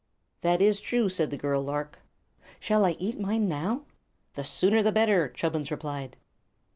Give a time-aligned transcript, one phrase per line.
[0.41, 1.99] "That is true," said the girl lark.
[2.59, 3.83] "Shall I eat mine now?"
[4.33, 6.17] "The sooner the better," Chubbins replied.